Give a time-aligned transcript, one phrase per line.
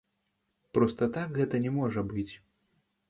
[0.77, 2.29] Проста так гэта не можа быць.